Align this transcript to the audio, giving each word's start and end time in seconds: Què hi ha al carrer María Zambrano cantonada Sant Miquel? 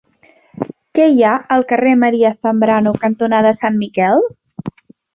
Què 0.99 1.05
hi 1.17 1.21
ha 1.27 1.33
al 1.57 1.67
carrer 1.73 1.93
María 2.05 2.33
Zambrano 2.41 2.97
cantonada 3.07 3.55
Sant 3.63 3.81
Miquel? 3.87 4.31